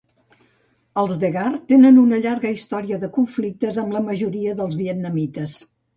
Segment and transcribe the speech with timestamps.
[1.01, 1.43] Els Degar
[1.73, 5.55] tenen una llarga història de conflictes amb la majoria dels vietnamites.